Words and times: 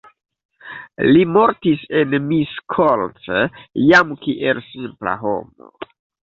Li 1.17 1.21
mortis 1.33 1.83
en 1.99 2.17
Miskolc 2.31 3.31
jam 3.93 4.17
kiel 4.27 4.67
simpla 4.73 5.19
homo. 5.25 5.75